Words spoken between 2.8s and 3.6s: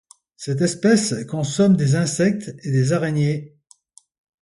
araignées.